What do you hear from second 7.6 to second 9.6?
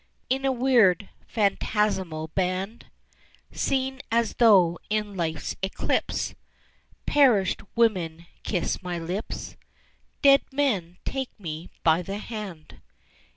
women kiss my lips,